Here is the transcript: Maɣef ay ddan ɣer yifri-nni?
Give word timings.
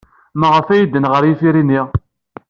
Maɣef 0.39 0.67
ay 0.69 0.83
ddan 0.85 1.09
ɣer 1.11 1.23
yifri-nni? 1.25 1.81